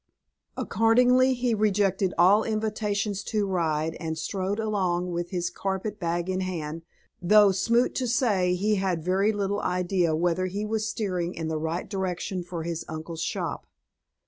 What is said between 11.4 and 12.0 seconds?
the right